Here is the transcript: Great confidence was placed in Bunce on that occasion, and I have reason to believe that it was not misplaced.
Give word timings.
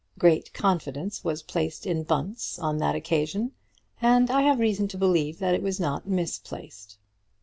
Great 0.17 0.51
confidence 0.51 1.23
was 1.23 1.43
placed 1.43 1.85
in 1.85 2.01
Bunce 2.01 2.57
on 2.57 2.79
that 2.79 2.95
occasion, 2.95 3.51
and 4.01 4.31
I 4.31 4.41
have 4.41 4.57
reason 4.57 4.87
to 4.87 4.97
believe 4.97 5.37
that 5.37 5.53
it 5.53 5.61
was 5.61 5.79
not 5.79 6.07
misplaced. 6.07 6.97